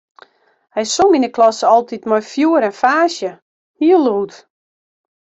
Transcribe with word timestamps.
Hy 0.75 0.83
song 0.95 1.13
yn 1.17 1.27
'e 1.27 1.31
klasse 1.35 1.65
altyd 1.75 2.03
mei 2.09 2.23
fjoer 2.31 2.67
en 2.69 2.77
faasje, 2.81 3.31
hiel 3.79 4.03
lûd. 4.05 4.33